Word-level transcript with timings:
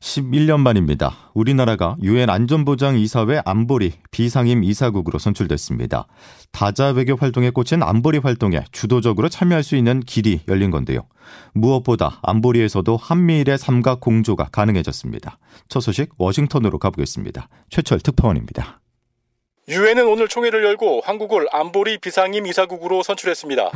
11년 0.00 0.60
만입니다. 0.60 1.14
우리나라가 1.34 1.96
유엔 2.02 2.30
안전보장 2.30 2.98
이사회 2.98 3.42
안보리 3.44 3.92
비상임 4.10 4.64
이사국으로 4.64 5.18
선출됐습니다. 5.18 6.06
다자 6.52 6.88
외교 6.88 7.16
활동에 7.16 7.50
꽂힌 7.50 7.82
안보리 7.82 8.18
활동에 8.18 8.64
주도적으로 8.72 9.28
참여할 9.28 9.62
수 9.62 9.76
있는 9.76 10.00
길이 10.00 10.40
열린 10.48 10.70
건데요. 10.70 11.02
무엇보다 11.52 12.18
안보리에서도 12.22 12.96
한미일의 12.96 13.58
삼각 13.58 14.00
공조가 14.00 14.48
가능해졌습니다. 14.50 15.38
첫 15.68 15.80
소식 15.80 16.10
워싱턴으로 16.18 16.78
가보겠습니다. 16.78 17.48
최철 17.68 18.00
특파원입니다. 18.00 18.80
유엔은 19.68 20.08
오늘 20.08 20.26
총회를 20.26 20.64
열고 20.64 21.02
한국을 21.04 21.46
안보리 21.52 21.98
비상임 21.98 22.46
이사국으로 22.46 23.02
선출했습니다. 23.02 23.70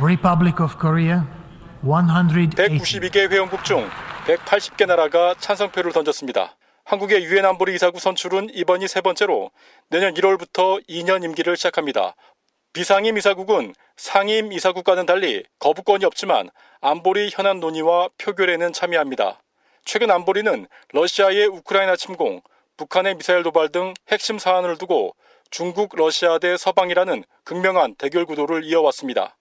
192개 2.55 3.31
회원국 3.31 3.63
중 3.63 3.87
180개 4.25 4.87
나라가 4.87 5.35
찬성표를 5.37 5.91
던졌습니다. 5.93 6.57
한국의 6.83 7.23
유엔 7.25 7.45
안보리 7.45 7.75
이사국 7.75 8.01
선출은 8.01 8.49
이번이 8.55 8.87
세 8.87 9.01
번째로 9.01 9.51
내년 9.91 10.15
1월부터 10.15 10.83
2년 10.89 11.23
임기를 11.23 11.55
시작합니다. 11.55 12.15
비상임 12.73 13.19
이사국은 13.19 13.75
상임 13.97 14.51
이사국과는 14.51 15.05
달리 15.05 15.43
거부권이 15.59 16.05
없지만 16.05 16.49
안보리 16.81 17.29
현안 17.31 17.59
논의와 17.59 18.09
표결에는 18.17 18.73
참여합니다. 18.73 19.39
최근 19.85 20.09
안보리는 20.09 20.65
러시아의 20.91 21.45
우크라이나 21.45 21.95
침공, 21.95 22.41
북한의 22.77 23.13
미사일 23.13 23.43
도발 23.43 23.69
등 23.69 23.93
핵심 24.09 24.39
사안을 24.39 24.79
두고 24.79 25.15
중국, 25.51 25.95
러시아 25.95 26.39
대 26.39 26.57
서방이라는 26.57 27.23
극명한 27.43 27.93
대결 27.93 28.25
구도를 28.25 28.63
이어왔습니다. 28.63 29.37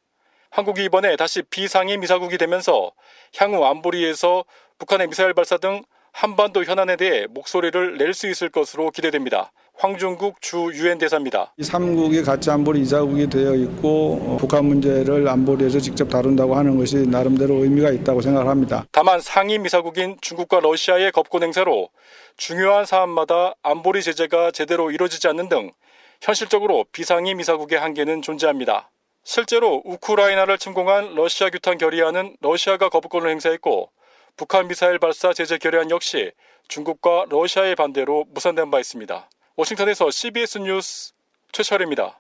한국이 0.55 0.85
이번에 0.85 1.17
다시 1.17 1.43
비상임 1.43 2.05
이사국이 2.05 2.39
되면서 2.39 2.93
향후 3.39 3.65
안보리에서 3.65 4.45
북한의 4.79 5.09
미사일 5.09 5.35
발사 5.35 5.57
등 5.59 5.83
한반도 6.13 6.63
현안에 6.63 6.95
대해 6.95 7.27
목소리를 7.29 7.99
낼 7.99 8.15
수 8.15 8.31
있을 8.31 8.51
것으로 8.51 8.93
기대됩니다. 8.93 9.51
황중국 9.77 10.41
주 10.41 10.71
유엔 10.75 10.99
대사입니다. 10.99 11.53
3국이 11.61 12.25
같이 12.25 12.53
안보리 12.53 12.83
이사국이 12.83 13.29
되어 13.29 13.57
있고 13.57 14.21
어, 14.23 14.37
북한 14.39 14.67
문제를 14.67 15.27
안보리에서 15.27 15.81
직접 15.81 16.09
다룬다고 16.09 16.55
하는 16.55 16.79
것이 16.79 16.99
나름대로 16.99 17.65
의미가 17.65 17.91
있다고 17.91 18.21
생각합니다. 18.21 18.87
다만 18.93 19.21
상임 19.21 19.67
이사국인 19.67 20.19
중국과 20.21 20.61
러시아의 20.61 21.11
겁권 21.11 21.43
행사로 21.43 21.89
중요한 22.37 22.87
사안마다 22.87 23.55
안보리 23.65 24.05
제재가 24.05 24.53
제대로 24.53 24.93
이루어지지 24.93 25.27
않는 25.27 25.49
등 25.49 25.73
현실적으로 26.21 26.85
비상임 26.93 27.41
이사국의 27.41 27.81
한계는 27.81 28.23
존재합니다. 28.23 28.93
실제로 29.25 29.83
우크라이나를 29.87 30.59
침공한 30.59 31.15
러시아 31.15 31.49
규탄 31.49 31.79
결의안은 31.79 32.37
러시아가 32.41 32.91
거부권을 32.91 33.31
행사했고 33.31 33.91
북한 34.37 34.69
미사일 34.69 34.99
발사 34.99 35.33
제재 35.33 35.57
결의안 35.57 35.91
역시 35.91 36.31
중국과 36.69 37.27
러시아의 37.31 37.75
반대로 37.75 38.27
무산된 38.35 38.71
바 38.71 38.79
있습니다. 38.79 39.29
워싱턴에서 39.57 40.11
CBS 40.11 40.59
뉴스 40.59 41.13
최철입니다. 41.53 42.19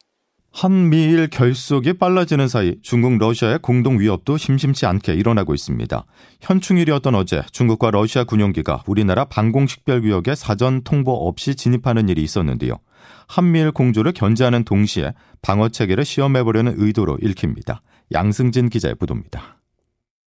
한미일 0.50 1.28
결속이 1.28 1.94
빨라지는 1.94 2.46
사이 2.46 2.76
중국 2.80 3.18
러시아의 3.18 3.58
공동 3.58 3.98
위협도 3.98 4.38
심심치 4.38 4.86
않게 4.86 5.12
일어나고 5.14 5.52
있습니다. 5.52 6.06
현충일이었던 6.40 7.14
어제 7.16 7.42
중국과 7.50 7.90
러시아 7.90 8.22
군용기가 8.22 8.84
우리나라 8.86 9.24
방공식별구역에 9.24 10.36
사전 10.36 10.84
통보 10.84 11.10
없이 11.10 11.56
진입하는 11.56 12.08
일이 12.08 12.22
있었는데요. 12.22 12.78
한미일 13.26 13.72
공조를 13.72 14.12
견제하는 14.12 14.64
동시에 14.64 15.14
방어 15.42 15.68
체계를 15.68 16.04
시험해보려는 16.04 16.74
의도로 16.76 17.18
읽힙니다. 17.20 17.82
양승진 18.12 18.68
기자의 18.68 18.94
보도입니다. 18.94 19.58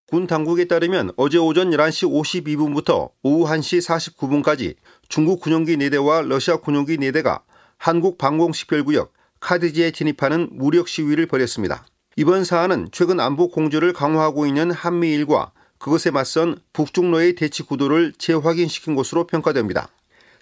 군 0.07 0.25
당국에 0.25 0.65
따르면 0.65 1.11
어제 1.17 1.37
오전 1.37 1.69
11시 1.71 2.09
52분부터 2.43 3.11
오후 3.23 3.45
1시 3.45 3.85
49분까지 4.15 4.75
중국 5.09 5.41
군용기 5.41 5.75
4대와 5.75 6.25
러시아 6.25 6.57
군용기 6.57 6.97
4대가 6.97 7.41
한국 7.77 8.17
방공식별구역 8.17 9.11
카드지에 9.39 9.91
진입하는 9.91 10.49
무력 10.51 10.87
시위를 10.87 11.25
벌였습니다. 11.25 11.85
이번 12.15 12.45
사안은 12.45 12.87
최근 12.91 13.19
안보 13.19 13.49
공조를 13.49 13.93
강화하고 13.93 14.47
있는 14.47 14.71
한미일과 14.71 15.51
그것에 15.77 16.09
맞선 16.09 16.57
북중로의 16.73 17.35
대치 17.35 17.63
구도를 17.63 18.13
재확인시킨 18.17 18.95
것으로 18.95 19.27
평가됩니다. 19.27 19.89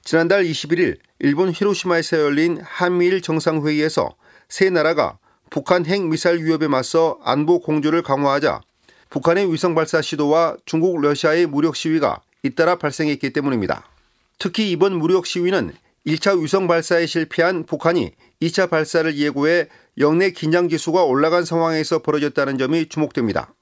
지난달 0.06 0.44
21일 0.44 1.00
일본 1.18 1.52
히로시마에서 1.52 2.20
열린 2.20 2.60
한미일 2.62 3.22
정상회의에서 3.22 4.16
세 4.48 4.70
나라가 4.70 5.18
북한 5.50 5.84
핵 5.88 6.04
미사일 6.04 6.46
위협에 6.46 6.68
맞서 6.68 7.18
안보 7.24 7.60
공조를 7.60 8.04
강화하자 8.04 8.62
북한의 9.10 9.52
위성 9.52 9.74
발사 9.74 10.04
시도와 10.04 10.58
중국 10.68 11.02
러시아의 11.02 11.48
무력 11.48 11.76
시위가 11.76 12.22
잇따라 12.44 12.76
발생했기 12.76 13.34
때문입니다. 13.34 13.90
특히 14.38 14.70
이번 14.70 14.96
무력 14.96 15.26
시위는 15.26 15.74
1차 16.06 16.40
위성 16.40 16.68
발사에 16.68 17.08
실패한 17.08 17.64
북한이 17.64 18.12
2차 18.44 18.70
발사를 18.70 19.18
예고해 19.18 19.70
영내 19.98 20.32
긴장 20.32 20.70
지수가 20.70 21.04
올라간 21.04 21.46
상황에서 21.46 22.04
벌어졌다는 22.04 22.60
점이 22.60 22.90
주목됩니다. 22.90 23.56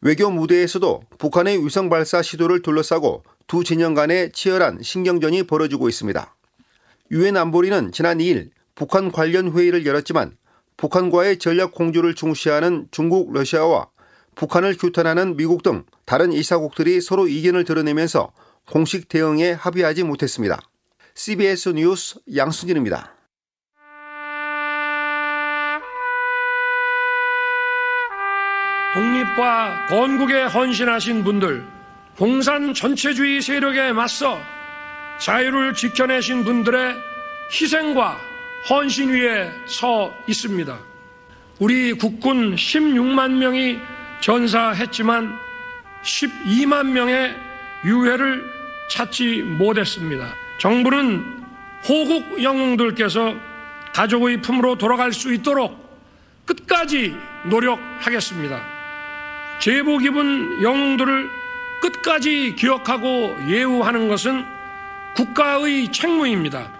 외교 0.00 0.30
무대에서도 0.30 1.02
북한의 1.18 1.64
위성 1.64 1.88
발사 1.88 2.22
시도를 2.22 2.62
둘러싸고 2.62 3.24
두 3.46 3.64
진영 3.64 3.94
간의 3.94 4.32
치열한 4.32 4.82
신경전이 4.82 5.44
벌어지고 5.44 5.88
있습니다. 5.88 6.34
유엔 7.12 7.36
안보리는 7.36 7.92
지난 7.92 8.18
2일 8.18 8.50
북한 8.74 9.10
관련 9.10 9.52
회의를 9.52 9.86
열었지만 9.86 10.36
북한과의 10.76 11.38
전략 11.38 11.72
공조를 11.72 12.14
중시하는 12.14 12.88
중국, 12.90 13.32
러시아와 13.32 13.88
북한을 14.34 14.76
규탄하는 14.76 15.36
미국 15.36 15.62
등 15.62 15.84
다른 16.04 16.32
이사국들이 16.32 17.00
서로 17.00 17.26
이견을 17.26 17.64
드러내면서 17.64 18.32
공식 18.66 19.08
대응에 19.08 19.52
합의하지 19.52 20.02
못했습니다. 20.02 20.60
CBS 21.14 21.70
뉴스 21.70 22.18
양수진입니다. 22.34 23.15
독립과 28.96 29.88
건국에 29.90 30.44
헌신하신 30.44 31.22
분들, 31.22 31.62
공산 32.16 32.72
전체주의 32.72 33.42
세력에 33.42 33.92
맞서 33.92 34.40
자유를 35.18 35.74
지켜내신 35.74 36.44
분들의 36.44 36.96
희생과 37.52 38.18
헌신 38.70 39.10
위에 39.10 39.50
서 39.66 40.14
있습니다. 40.26 40.78
우리 41.58 41.92
국군 41.92 42.54
16만 42.54 43.32
명이 43.32 43.78
전사했지만 44.20 45.38
12만 46.02 46.86
명의 46.86 47.36
유해를 47.84 48.42
찾지 48.88 49.42
못했습니다. 49.42 50.34
정부는 50.56 51.22
호국 51.86 52.42
영웅들께서 52.42 53.34
가족의 53.92 54.40
품으로 54.40 54.78
돌아갈 54.78 55.12
수 55.12 55.34
있도록 55.34 55.84
끝까지 56.46 57.14
노력하겠습니다. 57.44 58.75
제복 59.58 60.04
입은 60.04 60.62
영웅들을 60.62 61.30
끝까지 61.80 62.54
기억하고 62.56 63.36
예우하는 63.48 64.08
것은 64.08 64.44
국가의 65.14 65.90
책무입니다. 65.92 66.75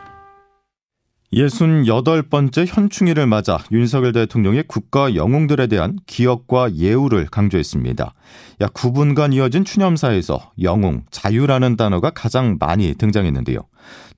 68번째 1.33 2.67
현충일을 2.67 3.27
맞아 3.27 3.59
윤석열 3.73 4.13
대통령이 4.13 4.63
국가 4.69 5.15
영웅들에 5.15 5.67
대한 5.67 5.99
기억과 6.07 6.75
예우를 6.75 7.27
강조했습니다. 7.27 8.15
약 8.61 8.75
9분간 8.75 9.35
이어진 9.35 9.65
추념사에서 9.65 10.53
영웅, 10.63 11.03
자유라는 11.11 11.77
단어가 11.77 12.11
가장 12.11 12.57
많이 12.61 12.95
등장했는데요. 12.95 13.59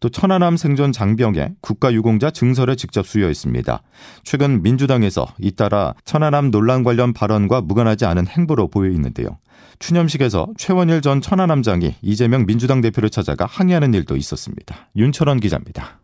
또 0.00 0.08
천안함 0.08 0.56
생존 0.56 0.92
장병의 0.92 1.56
국가유공자 1.60 2.30
증서를 2.30 2.76
직접 2.76 3.06
수여했습니다. 3.06 3.82
최근 4.22 4.62
민주당에서 4.62 5.26
잇따라 5.38 5.94
천안함 6.04 6.50
논란 6.50 6.84
관련 6.84 7.12
발언과 7.12 7.62
무관하지 7.62 8.04
않은 8.06 8.26
행보로 8.28 8.68
보여 8.68 8.90
있는데요. 8.90 9.38
추념식에서 9.78 10.48
최원일 10.56 11.00
전 11.00 11.20
천안함장이 11.20 11.96
이재명 12.02 12.46
민주당 12.46 12.80
대표를 12.80 13.10
찾아가 13.10 13.46
항의하는 13.46 13.94
일도 13.94 14.16
있었습니다. 14.16 14.88
윤철원 14.96 15.40
기자입니다. 15.40 15.98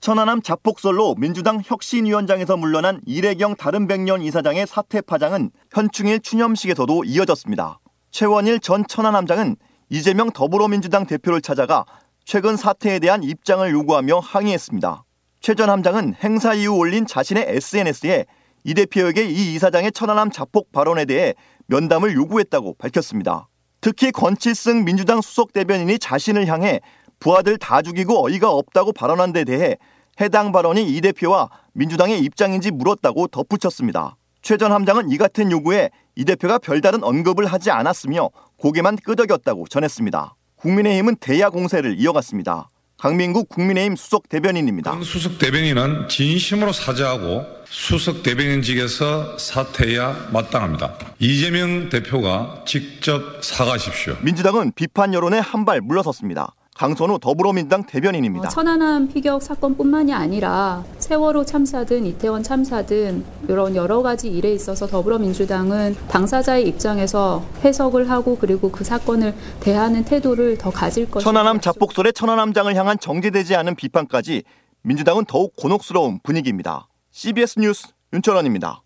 천안함 0.00 0.40
자폭설로 0.40 1.14
민주당 1.16 1.60
혁신위원장에서 1.62 2.56
물러난 2.56 3.02
이래경 3.04 3.56
다른백년 3.56 4.22
이사장의 4.22 4.66
사퇴 4.66 5.02
파장은 5.02 5.50
현충일 5.70 6.20
추념식에서도 6.20 7.04
이어졌습니다. 7.04 7.80
최원일 8.10 8.60
전 8.60 8.84
천안함장은 8.88 9.56
이재명 9.90 10.30
더불어민주당 10.30 11.06
대표를 11.06 11.42
찾아가 11.42 11.84
최근 12.24 12.56
사태에 12.56 12.98
대한 12.98 13.22
입장을 13.22 13.70
요구하며 13.70 14.20
항의했습니다. 14.20 15.04
최 15.42 15.54
전 15.54 15.68
함장은 15.68 16.14
행사 16.22 16.54
이후 16.54 16.76
올린 16.76 17.06
자신의 17.06 17.44
SNS에 17.48 18.24
이 18.64 18.74
대표에게 18.74 19.24
이 19.24 19.54
이사장의 19.54 19.92
천안함 19.92 20.30
자폭 20.30 20.72
발언에 20.72 21.04
대해 21.04 21.34
면담을 21.66 22.14
요구했다고 22.14 22.76
밝혔습니다. 22.78 23.48
특히 23.82 24.12
권칠승 24.12 24.84
민주당 24.84 25.20
수석 25.20 25.52
대변인이 25.52 25.98
자신을 25.98 26.46
향해 26.46 26.80
부하들 27.20 27.58
다 27.58 27.82
죽이고 27.82 28.26
어이가 28.26 28.50
없다고 28.50 28.92
발언한 28.92 29.32
데 29.32 29.44
대해 29.44 29.76
해당 30.20 30.52
발언이 30.52 30.82
이 30.94 31.00
대표와 31.00 31.48
민주당의 31.74 32.20
입장인지 32.20 32.70
물었다고 32.72 33.28
덧붙였습니다. 33.28 34.16
최 34.42 34.56
전 34.56 34.72
함장은 34.72 35.10
이 35.10 35.18
같은 35.18 35.50
요구에 35.52 35.90
이 36.16 36.24
대표가 36.24 36.58
별다른 36.58 37.04
언급을 37.04 37.46
하지 37.46 37.70
않았으며 37.70 38.30
고개만 38.56 38.96
끄덕였다고 38.96 39.66
전했습니다. 39.68 40.34
국민의힘은 40.56 41.16
대야 41.16 41.50
공세를 41.50 41.98
이어갔습니다. 42.00 42.68
강민국 42.98 43.48
국민의힘 43.48 43.96
수석 43.96 44.28
대변인입니다. 44.28 44.98
수석 45.02 45.38
대변인은 45.38 46.08
진심으로 46.08 46.72
사죄하고 46.72 47.44
수석 47.66 48.22
대변인직에서 48.22 49.38
사퇴해야 49.38 50.28
마땅합니다. 50.32 50.98
이재명 51.18 51.88
대표가 51.88 52.62
직접 52.66 53.42
사과하십시오. 53.42 54.16
민주당은 54.22 54.72
비판 54.74 55.14
여론에 55.14 55.38
한 55.38 55.64
발 55.64 55.80
물러섰습니다. 55.80 56.52
강선우 56.80 57.18
더불어민주당 57.18 57.84
대변인입니다. 57.84 58.46
어, 58.46 58.48
천안함 58.48 59.08
피격 59.08 59.42
사건뿐만이 59.42 60.14
아니라 60.14 60.82
세월호 60.98 61.44
참사든 61.44 62.06
이태원 62.06 62.42
참사든 62.42 63.22
이런 63.50 63.76
여러 63.76 64.00
가지 64.00 64.28
일에 64.30 64.54
있어서 64.54 64.86
더불어민주당은 64.86 65.94
당사자의 66.08 66.66
입장에서 66.66 67.44
해석을 67.62 68.08
하고 68.08 68.38
그리고 68.40 68.70
그 68.70 68.82
사건을 68.82 69.34
대하는 69.60 70.06
태도를 70.06 70.56
더 70.56 70.70
가질 70.70 71.10
것입니다. 71.10 71.20
천안함 71.20 71.60
자폭설의 71.60 72.14
천안함장을 72.14 72.74
향한 72.74 72.98
정제되지 72.98 73.56
않은 73.56 73.74
비판까지 73.74 74.44
민주당은 74.80 75.26
더욱 75.26 75.54
곤혹스러운 75.56 76.20
분위기입니다. 76.22 76.88
CBS 77.10 77.58
뉴스 77.58 77.88
윤철원입니다. 78.14 78.80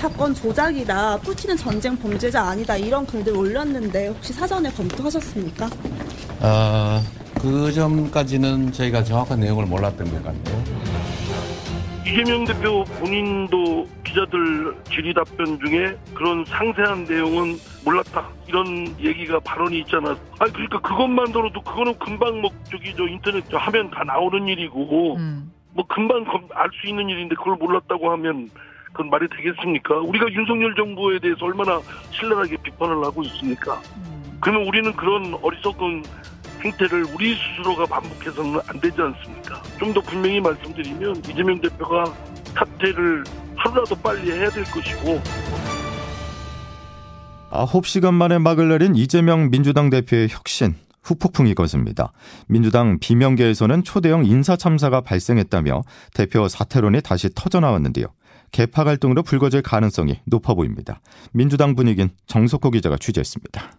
사건 0.00 0.32
조작이다. 0.34 1.18
푸틴은 1.18 1.58
전쟁 1.58 1.94
범죄자 1.94 2.40
아니다. 2.42 2.74
이런 2.74 3.04
글들 3.04 3.36
올렸는데 3.36 4.08
혹시 4.08 4.32
사전에 4.32 4.70
검토하셨습니까? 4.70 5.68
아, 6.40 7.02
그 7.38 7.70
점까지는 7.70 8.72
저희가 8.72 9.04
정확한 9.04 9.40
내용을 9.40 9.66
몰랐던 9.66 10.10
것 10.10 10.24
같네요. 10.24 10.64
이재명 12.06 12.46
대표 12.46 12.82
본인도 12.98 13.86
기자들 14.02 14.74
질의 14.90 15.12
답변 15.12 15.60
중에 15.60 15.94
그런 16.14 16.46
상세한 16.46 17.04
내용은 17.04 17.58
몰랐다 17.84 18.26
이런 18.48 18.66
얘기가 19.00 19.38
발언이 19.40 19.80
있잖아. 19.80 20.12
아 20.38 20.46
그러니까 20.46 20.80
그것만 20.80 21.30
들어도 21.30 21.60
그거는 21.60 21.96
금방 21.98 22.40
뭐 22.40 22.50
저기 22.72 22.94
저 22.96 23.06
인터넷 23.06 23.44
하면 23.52 23.90
다 23.90 24.02
나오는 24.04 24.48
일이고 24.48 25.16
음. 25.16 25.52
뭐 25.74 25.84
금방 25.86 26.24
알 26.54 26.70
수 26.80 26.88
있는 26.88 27.10
일인데 27.10 27.34
그걸 27.34 27.56
몰랐다고 27.56 28.10
하면 28.12 28.48
그건 28.92 29.10
말이 29.10 29.26
되겠습니까? 29.28 29.96
우리가 29.98 30.26
윤석열 30.32 30.74
정부에 30.74 31.18
대해서 31.20 31.44
얼마나 31.46 31.80
신랄하게 32.12 32.56
비판을 32.62 33.04
하고 33.04 33.22
있습니까? 33.24 33.80
그러면 34.40 34.66
우리는 34.66 34.92
그런 34.94 35.34
어리석은 35.42 36.02
행태를 36.64 37.04
우리 37.14 37.34
스스로가 37.36 37.86
반복해서는 37.86 38.60
안 38.68 38.80
되지 38.80 39.00
않습니까? 39.00 39.62
좀 39.78 39.94
더 39.94 40.00
분명히 40.00 40.40
말씀드리면 40.40 41.16
이재명 41.28 41.60
대표가 41.60 42.04
사퇴를 42.54 43.24
하루라도 43.56 43.94
빨리 43.96 44.30
해야 44.32 44.48
될 44.50 44.64
것이고 44.64 45.20
9시간 47.50 48.14
만에 48.14 48.38
막을 48.38 48.68
내린 48.68 48.94
이재명 48.94 49.50
민주당 49.50 49.90
대표의 49.90 50.28
혁신 50.30 50.74
후폭풍이 51.02 51.54
거셉니다. 51.54 52.12
민주당 52.46 52.98
비명계에서는 53.00 53.82
초대형 53.84 54.26
인사 54.26 54.54
참사가 54.56 55.00
발생했다며 55.00 55.82
대표 56.14 56.46
사퇴론이 56.46 57.00
다시 57.02 57.28
터져나왔는데요. 57.34 58.06
개파 58.52 58.84
갈등으로 58.84 59.22
불거질 59.22 59.62
가능성이 59.62 60.20
높아 60.26 60.54
보입니다. 60.54 61.00
민주당 61.32 61.74
분위기는 61.74 62.10
정석호 62.26 62.70
기자가 62.70 62.96
취재했습니다. 62.96 63.72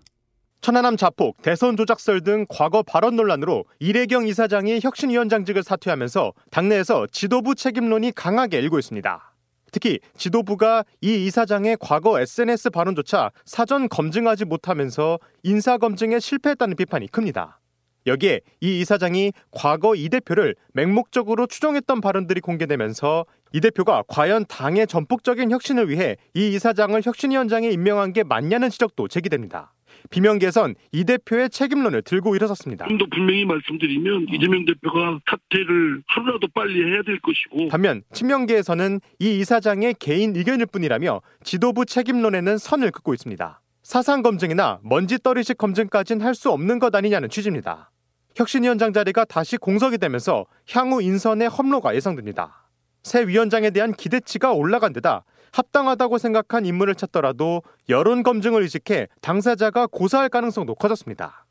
천안함 0.61 0.95
자폭, 0.95 1.41
대선 1.41 1.75
조작설 1.75 2.21
등 2.21 2.45
과거 2.47 2.83
발언 2.83 3.15
논란으로 3.15 3.65
이래경 3.79 4.27
이사장이 4.27 4.79
혁신위원장직을 4.83 5.63
사퇴하면서 5.63 6.33
당내에서 6.51 7.07
지도부 7.11 7.55
책임론이 7.55 8.11
강하게 8.11 8.59
일고 8.59 8.77
있습니다. 8.77 9.33
특히 9.71 9.99
지도부가 10.17 10.83
이 11.01 11.25
이사장의 11.25 11.77
과거 11.79 12.19
SNS 12.19 12.69
발언조차 12.69 13.31
사전 13.45 13.89
검증하지 13.89 14.45
못하면서 14.45 15.17
인사검증에 15.43 16.19
실패했다는 16.19 16.75
비판이 16.75 17.07
큽니다. 17.07 17.60
여기에 18.07 18.41
이 18.61 18.79
이사장이 18.81 19.31
과거 19.51 19.95
이 19.95 20.09
대표를 20.09 20.55
맹목적으로 20.73 21.47
추종했던 21.47 22.01
발언들이 22.01 22.41
공개되면서 22.41 23.25
이 23.53 23.59
대표가 23.61 24.03
과연 24.07 24.45
당의 24.47 24.87
전폭적인 24.87 25.51
혁신을 25.51 25.89
위해 25.89 26.17
이 26.33 26.49
이사장을 26.53 26.99
혁신위원장에 27.03 27.69
임명한 27.69 28.13
게 28.13 28.23
맞냐는 28.23 28.69
지적도 28.69 29.07
제기됩니다. 29.07 29.73
비명계선 30.09 30.73
이 30.93 31.03
대표의 31.03 31.49
책임론을 31.51 32.01
들고 32.01 32.35
일어섰습니다. 32.35 32.87
좀 32.87 32.97
더 32.97 33.05
분명히 33.11 33.45
말씀드리면 33.45 34.27
이재명 34.33 34.65
대표가 34.65 35.19
사퇴를 35.29 36.01
하루라도 36.07 36.47
빨리 36.55 36.83
해야 36.83 37.03
될 37.03 37.19
것이고 37.19 37.67
반면 37.67 38.01
친명계에서는 38.11 38.99
이 39.19 39.39
이사장의 39.39 39.95
개인 39.99 40.35
의견일 40.35 40.65
뿐이라며 40.67 41.21
지도부 41.43 41.85
책임론에는 41.85 42.57
선을 42.57 42.89
긋고 42.91 43.13
있습니다. 43.13 43.61
사상 43.83 44.21
검증이나 44.21 44.79
먼지 44.83 45.17
떨이식 45.17 45.57
검증까지는 45.57 46.25
할수 46.25 46.51
없는 46.51 46.79
것 46.79 46.93
아니냐는 46.95 47.29
취지입니다. 47.29 47.91
혁신위원장 48.35 48.93
자리가 48.93 49.25
다시 49.25 49.57
공석이 49.57 49.97
되면서 49.97 50.45
향후 50.71 51.01
인선의 51.01 51.49
험로가 51.49 51.95
예상됩니다. 51.95 52.67
새 53.03 53.23
위원장에 53.27 53.71
대한 53.71 53.91
기대치가 53.93 54.51
올라간 54.53 54.93
데다 54.93 55.23
합당하다고 55.51 56.17
생각한 56.17 56.65
인물을 56.65 56.95
찾더라도 56.95 57.63
여론 57.89 58.23
검증을 58.23 58.61
의식해 58.61 59.07
당사자가 59.21 59.87
고사할 59.87 60.29
가능성도 60.29 60.75
커졌습니다. 60.75 61.45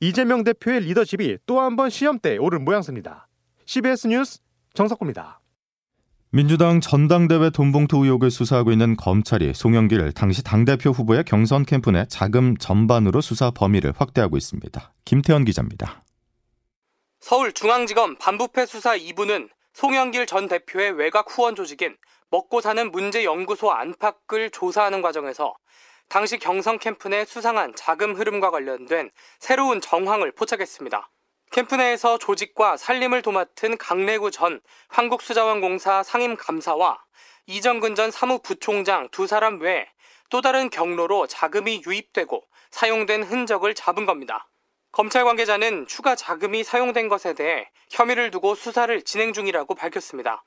이재명 0.00 0.42
대표의 0.42 0.80
리더십이 0.80 1.38
또 1.46 1.60
한 1.60 1.76
번 1.76 1.90
시험대에 1.90 2.38
오른 2.38 2.64
모양새입니다. 2.64 3.28
CBS 3.66 4.08
뉴스 4.08 4.40
정석호입니다. 4.72 5.40
민주당 6.34 6.80
전당대회 6.80 7.50
돈봉투 7.50 7.98
의혹을 7.98 8.28
수사하고 8.28 8.72
있는 8.72 8.96
검찰이 8.96 9.54
송영길 9.54 10.14
당시 10.14 10.42
당대표 10.42 10.90
후보의 10.90 11.22
경선 11.22 11.64
캠프 11.64 11.90
내 11.90 12.06
자금 12.08 12.56
전반으로 12.56 13.20
수사 13.20 13.52
범위를 13.52 13.92
확대하고 13.96 14.36
있습니다. 14.36 14.92
김태현 15.04 15.44
기자입니다. 15.44 16.02
서울중앙지검 17.20 18.16
반부패 18.16 18.66
수사 18.66 18.98
2부는 18.98 19.48
송영길 19.74 20.26
전 20.26 20.48
대표의 20.48 20.98
외곽 20.98 21.26
후원 21.30 21.54
조직인 21.54 21.96
먹고 22.32 22.60
사는 22.60 22.90
문제 22.90 23.22
연구소 23.22 23.70
안팎을 23.70 24.50
조사하는 24.50 25.02
과정에서 25.02 25.54
당시 26.08 26.38
경선 26.38 26.80
캠프 26.80 27.06
내 27.06 27.24
수상한 27.24 27.74
자금 27.76 28.16
흐름과 28.16 28.50
관련된 28.50 29.12
새로운 29.38 29.80
정황을 29.80 30.32
포착했습니다. 30.32 31.12
캠프 31.54 31.76
내에서 31.76 32.18
조직과 32.18 32.76
살림을 32.76 33.22
도맡은 33.22 33.76
강래구 33.76 34.32
전 34.32 34.60
한국수자원공사 34.88 36.02
상임감사와 36.02 37.00
이정근 37.46 37.94
전 37.94 38.10
사무부총장 38.10 39.08
두 39.12 39.28
사람 39.28 39.60
외에 39.60 39.86
또 40.30 40.40
다른 40.40 40.68
경로로 40.68 41.28
자금이 41.28 41.84
유입되고 41.86 42.42
사용된 42.72 43.22
흔적을 43.22 43.76
잡은 43.76 44.04
겁니다. 44.04 44.48
검찰 44.90 45.22
관계자는 45.22 45.86
추가 45.86 46.16
자금이 46.16 46.64
사용된 46.64 47.06
것에 47.06 47.34
대해 47.34 47.70
혐의를 47.88 48.32
두고 48.32 48.56
수사를 48.56 49.02
진행 49.02 49.32
중이라고 49.32 49.76
밝혔습니다. 49.76 50.44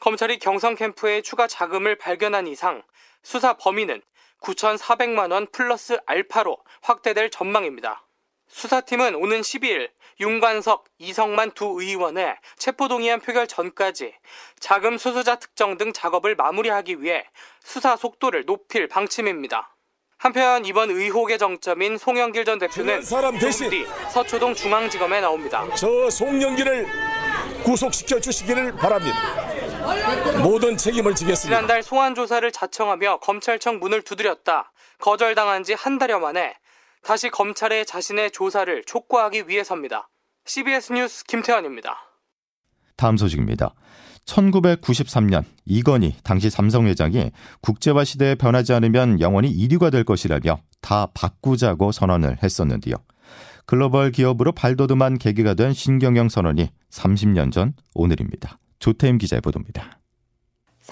검찰이 0.00 0.40
경선 0.40 0.74
캠프에 0.74 1.22
추가 1.22 1.46
자금을 1.46 1.98
발견한 1.98 2.48
이상 2.48 2.82
수사 3.22 3.52
범위는 3.52 4.02
9,400만 4.40 5.30
원 5.30 5.46
플러스 5.52 6.00
알파로 6.04 6.58
확대될 6.82 7.30
전망입니다. 7.30 8.07
수사팀은 8.48 9.14
오는 9.14 9.40
12일 9.40 9.90
윤관석, 10.20 10.84
이성만 10.98 11.52
두 11.52 11.80
의원의 11.80 12.34
체포동의안 12.58 13.20
표결 13.20 13.46
전까지 13.46 14.14
자금 14.58 14.98
수수자 14.98 15.36
특정 15.36 15.76
등 15.78 15.92
작업을 15.92 16.34
마무리하기 16.34 17.02
위해 17.02 17.24
수사 17.62 17.96
속도를 17.96 18.44
높일 18.46 18.88
방침입니다. 18.88 19.74
한편 20.20 20.64
이번 20.64 20.90
의혹의 20.90 21.38
정점인 21.38 21.96
송영길 21.96 22.44
전 22.44 22.58
대표는 22.58 23.02
사람 23.02 23.38
대신 23.38 23.70
뒤 23.70 23.86
서초동 24.10 24.54
중앙지검에 24.54 25.20
나옵니다. 25.20 25.64
저 25.76 26.10
송영길을 26.10 26.88
구속시켜 27.62 28.18
주시기를 28.18 28.74
바랍니다. 28.76 29.16
모든 30.42 30.76
책임을 30.76 31.14
지겠습니다. 31.14 31.56
지난달 31.56 31.84
소환 31.84 32.16
조사를 32.16 32.50
자청하며 32.50 33.18
검찰청 33.18 33.78
문을 33.78 34.02
두드렸다 34.02 34.72
거절당한 34.98 35.62
지 35.62 35.74
한 35.74 35.98
달여 35.98 36.18
만에 36.18 36.54
다시 37.02 37.30
검찰에 37.30 37.84
자신의 37.84 38.30
조사를 38.32 38.84
촉구하기 38.84 39.48
위해서입니다. 39.48 40.08
CBS 40.44 40.92
뉴스 40.92 41.24
김태환입니다. 41.24 41.96
다음 42.96 43.16
소식입니다. 43.16 43.74
1993년 44.26 45.44
이건희 45.64 46.16
당시 46.22 46.50
삼성 46.50 46.86
회장이 46.86 47.30
국제화 47.62 48.04
시대에 48.04 48.34
변하지 48.34 48.74
않으면 48.74 49.20
영원히 49.20 49.50
1위가 49.54 49.90
될 49.90 50.04
것이라며 50.04 50.60
다 50.80 51.06
바꾸자고 51.14 51.92
선언을 51.92 52.38
했었는데요. 52.42 52.94
글로벌 53.66 54.10
기업으로 54.10 54.52
발돋움한 54.52 55.18
계기가 55.18 55.54
된 55.54 55.72
신경영 55.72 56.28
선언이 56.28 56.70
30년 56.90 57.52
전 57.52 57.74
오늘입니다. 57.94 58.58
조태임 58.78 59.18
기자의 59.18 59.40
보도입니다. 59.40 59.98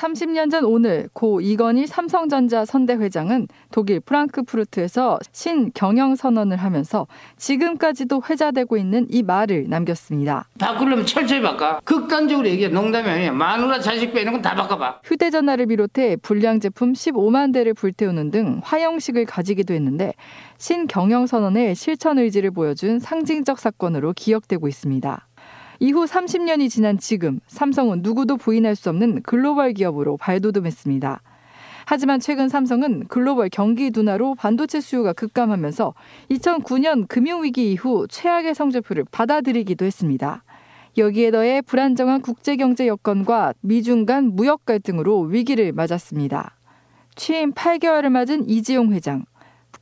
30년 0.06 0.50
전 0.50 0.64
오늘 0.64 1.08
고 1.14 1.40
이건희 1.40 1.86
삼성전자 1.86 2.64
선대 2.66 2.94
회장은 2.94 3.48
독일 3.72 4.00
프랑크푸르트에서 4.00 5.18
신경영 5.32 6.16
선언을 6.16 6.58
하면서 6.58 7.06
지금까지도 7.38 8.22
회자되고 8.28 8.76
있는 8.76 9.06
이 9.08 9.22
말을 9.22 9.66
남겼습니다. 9.68 10.48
바꾸려면 10.58 11.06
철저히 11.06 11.40
바꿔. 11.40 11.80
극단적으로 11.84 12.46
얘기해. 12.46 12.68
농담이 12.68 13.08
아니야. 13.08 13.32
마누라 13.32 13.80
자식 13.80 14.12
빼는 14.12 14.32
건 14.32 14.36
다 14.46 14.54
바꿔봐. 14.54 15.00
휴대전화를 15.02 15.66
비롯해 15.66 16.16
불량 16.16 16.60
제품 16.60 16.92
15만 16.92 17.52
대를 17.54 17.72
불태우는 17.72 18.30
등 18.30 18.60
화형식을 18.62 19.24
가지기도 19.24 19.72
했는데 19.72 20.12
신경영 20.58 21.26
선언의 21.26 21.74
실천 21.74 22.18
의지를 22.18 22.50
보여준 22.50 22.98
상징적 22.98 23.58
사건으로 23.58 24.12
기억되고 24.12 24.68
있습니다. 24.68 25.26
이후 25.80 26.04
30년이 26.04 26.70
지난 26.70 26.98
지금 26.98 27.40
삼성은 27.48 28.00
누구도 28.02 28.36
부인할 28.36 28.76
수 28.76 28.88
없는 28.88 29.22
글로벌 29.22 29.72
기업으로 29.72 30.16
발돋움했습니다. 30.16 31.20
하지만 31.88 32.18
최근 32.18 32.48
삼성은 32.48 33.06
글로벌 33.06 33.48
경기 33.48 33.90
둔화로 33.90 34.34
반도체 34.34 34.80
수요가 34.80 35.12
급감하면서 35.12 35.94
2009년 36.30 37.06
금융위기 37.06 37.72
이후 37.72 38.06
최악의 38.08 38.54
성적표를 38.56 39.04
받아들이기도 39.10 39.84
했습니다. 39.84 40.42
여기에 40.98 41.30
더해 41.30 41.60
불안정한 41.60 42.22
국제경제 42.22 42.88
여건과 42.88 43.54
미중 43.60 44.06
간 44.06 44.34
무역 44.34 44.64
갈등으로 44.64 45.20
위기를 45.20 45.72
맞았습니다. 45.72 46.56
취임 47.14 47.52
8개월을 47.52 48.08
맞은 48.08 48.48
이지용 48.48 48.92
회장. 48.92 49.24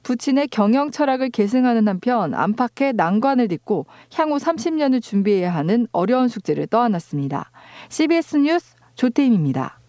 부친의 0.05 0.49
경영 0.49 0.93
철학을 0.93 1.31
계승하는 1.31 1.89
한편 1.89 2.35
안팎의 2.35 2.93
난관을 2.93 3.49
딛고 3.49 3.87
향후 4.15 4.37
30년을 4.37 5.03
준비해야 5.03 5.53
하는 5.53 5.89
어려운 5.91 6.29
숙제를 6.29 6.69
떠안았습니다. 6.69 7.51
CBS 7.89 8.37
뉴스 8.37 8.77
조태임입니다. 8.95 9.81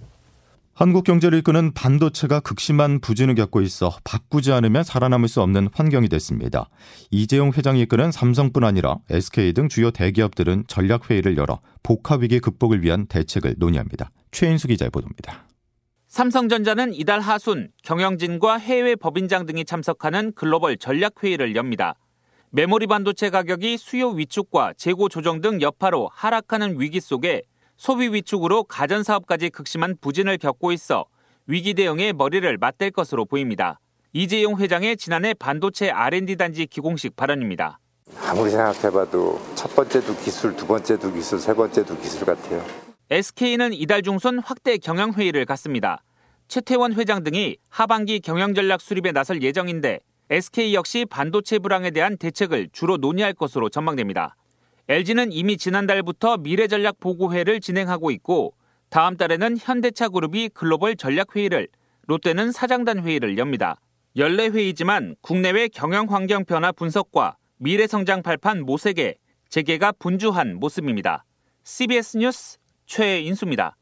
한국 0.74 1.06
경제를 1.06 1.40
이끄는 1.40 1.74
반도체가 1.74 2.42
극심한 2.42 3.00
부진을 3.00 3.36
겪고 3.36 3.62
있어 3.62 3.98
바꾸지 4.04 4.52
않으면 4.52 4.84
살아남을 4.84 5.30
수 5.30 5.42
없는 5.42 5.70
환경이 5.74 6.10
됐습니다. 6.10 6.70
이재용 7.12 7.54
회장이 7.54 7.80
이끄는 7.84 8.12
삼성뿐 8.12 8.66
아니라 8.66 8.98
SK 9.10 9.54
등 9.54 9.70
주요 9.70 9.92
대기업들은 9.92 10.66
전략회의를 10.68 11.38
열어 11.38 11.62
복합위기 11.82 12.42
극복을 12.42 12.84
위한 12.84 13.06
대책을 13.06 13.56
논의합니다. 13.58 14.12
최인수 14.32 14.68
기자의 14.68 14.90
보도입니다. 14.90 15.45
삼성전자는 16.16 16.94
이달 16.94 17.20
하순 17.20 17.68
경영진과 17.84 18.56
해외 18.56 18.96
법인장 18.96 19.46
등이 19.46 19.66
참석하는 19.66 20.32
글로벌 20.34 20.78
전략회의를 20.78 21.58
엽니다. 21.58 21.96
메모리 22.52 22.88
반도체 22.88 23.30
가격이 23.30 23.76
수요 23.76 24.12
위축과 24.12 24.76
재고 24.78 25.10
조정 25.10 25.42
등 25.42 25.60
여파로 25.60 26.10
하락하는 26.14 26.80
위기 26.80 27.02
속에 27.02 27.42
소비 27.76 28.08
위축으로 28.08 28.64
가전사업까지 28.64 29.50
극심한 29.50 29.98
부진을 30.00 30.38
겪고 30.38 30.72
있어 30.72 31.04
위기 31.48 31.74
대응에 31.74 32.14
머리를 32.14 32.58
맞댈 32.60 32.92
것으로 32.92 33.26
보입니다. 33.26 33.82
이재용 34.14 34.58
회장의 34.58 34.96
지난해 34.96 35.34
반도체 35.34 35.90
R&D 35.90 36.38
단지 36.38 36.66
기공식 36.66 37.18
발언입니다. 37.18 37.82
아무리 38.26 38.52
생각해봐도 38.52 39.42
첫 39.56 39.76
번째도 39.76 40.16
기술, 40.16 40.56
두 40.56 40.66
번째도 40.66 41.12
기술, 41.12 41.40
세 41.40 41.54
번째도 41.54 41.98
기술 41.98 42.26
같아요. 42.26 42.85
SK는 43.12 43.74
이달 43.74 44.02
중순 44.02 44.40
확대 44.40 44.80
경영회의를 44.80 45.46
갖습니다. 45.46 46.02
최태원 46.48 46.94
회장 46.94 47.24
등이 47.24 47.58
하반기 47.70 48.20
경영전략 48.20 48.82
수립에 48.82 49.12
나설 49.12 49.44
예정인데 49.44 50.00
SK 50.32 50.74
역시 50.74 51.06
반도체 51.06 51.60
불황에 51.60 51.92
대한 51.92 52.18
대책을 52.18 52.70
주로 52.74 52.98
논의할 52.98 53.34
것으로 53.34 53.70
전망됩니다. 53.70 54.36
LG는 54.88 55.32
이미 55.32 55.56
지난달부터 55.56 56.38
미래전략 56.38 57.00
보고회를 57.00 57.60
진행하고 57.60 58.10
있고 58.10 58.56
다음 58.90 59.18
달에는 59.18 59.58
현대차 59.60 60.10
그룹이 60.10 60.50
글로벌 60.50 60.96
전략회의를, 60.96 61.68
롯데는 62.08 62.52
사장단 62.52 63.04
회의를 63.04 63.38
엽니다. 63.38 63.80
연례 64.18 64.48
회의지만 64.48 65.16
국내외 65.22 65.68
경영 65.68 66.12
환경 66.12 66.44
변화 66.44 66.72
분석과 66.72 67.38
미래 67.58 67.86
성장 67.86 68.24
발판 68.24 68.64
모색에 68.64 69.14
재개가 69.50 69.92
분주한 70.00 70.56
모습입니다. 70.56 71.24
CBS 71.64 72.18
뉴스 72.18 72.58
최인수입니다. 72.86 73.76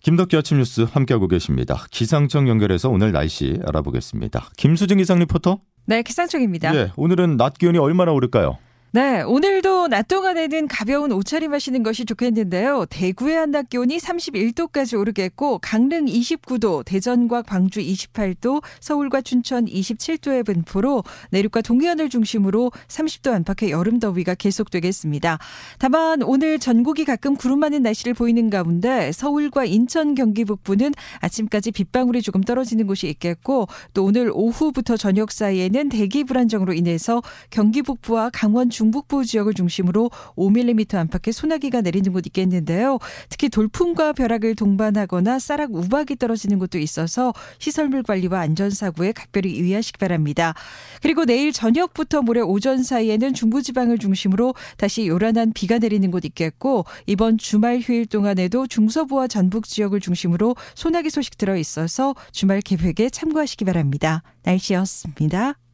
김덕기 0.00 0.36
아침 0.36 0.58
뉴스 0.58 0.82
함께하고 0.82 1.26
계십니다. 1.26 1.84
기상청 1.90 2.48
연결해서 2.48 2.90
오늘 2.90 3.12
날씨 3.12 3.58
알아보겠습니다. 3.66 4.50
김수진 4.56 4.98
기상 4.98 5.18
리포터. 5.18 5.60
네, 5.86 6.02
기상청입니다. 6.02 6.74
예, 6.76 6.92
오늘은 6.96 7.36
낮 7.36 7.58
기온이 7.58 7.78
얼마나 7.78 8.12
오를까요? 8.12 8.58
네, 8.96 9.20
오늘도 9.20 9.88
낮 9.88 10.08
동안에는 10.08 10.68
가벼운 10.68 11.12
옷차림 11.12 11.52
하시는 11.52 11.82
것이 11.82 12.06
좋겠는데요. 12.06 12.86
대구의 12.88 13.36
한낮 13.36 13.68
기온이 13.68 13.98
31도까지 13.98 14.98
오르겠고 14.98 15.58
강릉 15.58 16.06
29도, 16.06 16.82
대전과 16.82 17.42
광주 17.42 17.80
28도, 17.80 18.62
서울과 18.80 19.20
춘천 19.20 19.66
27도의 19.66 20.46
분포로 20.46 21.04
내륙과 21.30 21.60
동해안을 21.60 22.08
중심으로 22.08 22.72
30도 22.88 23.34
안팎의 23.34 23.70
여름 23.70 23.98
더위가 23.98 24.34
계속되겠습니다. 24.34 25.40
다만 25.78 26.22
오늘 26.22 26.58
전국이 26.58 27.04
가끔 27.04 27.36
구름 27.36 27.58
많은 27.58 27.82
날씨를 27.82 28.14
보이는 28.14 28.48
가운데 28.48 29.12
서울과 29.12 29.66
인천, 29.66 30.14
경기 30.14 30.46
북부는 30.46 30.94
아침까지 31.20 31.72
빗방울이 31.72 32.22
조금 32.22 32.42
떨어지는 32.42 32.86
곳이 32.86 33.08
있겠고 33.08 33.68
또 33.92 34.04
오늘 34.04 34.30
오후부터 34.32 34.96
저녁 34.96 35.32
사이에는 35.32 35.90
대기 35.90 36.24
불안정으로 36.24 36.72
인해서 36.72 37.20
경기 37.50 37.82
북부와 37.82 38.30
강원 38.32 38.70
중 38.70 38.85
중북부 38.86 39.24
지역을 39.24 39.54
중심으로 39.54 40.10
5mm 40.36 40.94
안팎의 40.94 41.32
소나기가 41.32 41.80
내리는 41.80 42.12
곳 42.12 42.26
있겠는데요. 42.26 42.98
특히 43.28 43.48
돌풍과 43.48 44.12
벼락을 44.12 44.54
동반하거나 44.54 45.40
쌀락 45.40 45.74
우박이 45.74 46.16
떨어지는 46.16 46.58
곳도 46.58 46.78
있어서 46.78 47.32
시설물 47.58 48.04
관리와 48.04 48.40
안전사고에 48.40 49.12
각별히 49.12 49.58
유의하시기 49.58 49.98
바랍니다. 49.98 50.54
그리고 51.02 51.24
내일 51.24 51.52
저녁부터 51.52 52.22
모레 52.22 52.40
오전 52.42 52.84
사이에는 52.84 53.34
중부지방을 53.34 53.98
중심으로 53.98 54.54
다시 54.76 55.08
요란한 55.08 55.52
비가 55.52 55.78
내리는 55.78 56.08
곳 56.10 56.24
있겠고 56.24 56.84
이번 57.06 57.38
주말 57.38 57.80
휴일 57.80 58.06
동안에도 58.06 58.68
중서부와 58.68 59.26
전북 59.26 59.66
지역을 59.66 60.00
중심으로 60.00 60.54
소나기 60.76 61.10
소식 61.10 61.38
들어 61.38 61.56
있어서 61.56 62.14
주말 62.30 62.60
계획에 62.60 63.10
참고하시기 63.10 63.64
바랍니다. 63.64 64.22
날씨였습니다. 64.44 65.65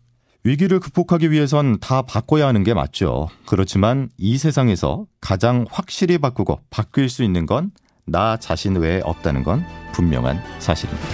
위기를 0.45 0.81
극복하기 0.81 1.31
위해선 1.31 1.79
다 1.81 2.03
바꿔야 2.03 2.49
하는 2.49 2.65
게 2.65 2.75
맞죠. 2.75 3.29
그렇지만 3.47 4.09
이 4.19 4.39
세상에서 4.39 5.07
가장 5.21 5.67
확실히 5.71 6.19
바꾸고 6.19 6.61
바뀔 6.71 7.09
수 7.09 7.23
있는 7.23 7.47
건 7.47 7.71
나 8.05 8.37
자신 8.37 8.77
외에 8.77 9.01
없다는 9.05 9.45
건 9.45 9.65
분명한 9.93 10.43
사실입니다. 10.59 11.09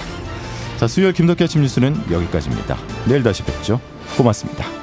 자, 0.79 0.87
수요일 0.87 1.13
김덕기 1.13 1.45
아침 1.45 1.63
뉴스는 1.63 1.95
여기까지입니다. 2.11 2.77
내일 3.07 3.23
다시 3.23 3.43
뵙죠. 3.43 3.81
고맙습니다. 4.17 4.78